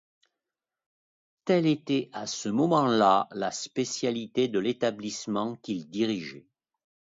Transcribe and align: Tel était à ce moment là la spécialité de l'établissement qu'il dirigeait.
Tel 1.45 1.67
était 1.67 2.09
à 2.11 2.25
ce 2.25 2.49
moment 2.49 2.87
là 2.87 3.27
la 3.33 3.51
spécialité 3.51 4.47
de 4.47 4.57
l'établissement 4.57 5.57
qu'il 5.57 5.89
dirigeait. 5.91 6.47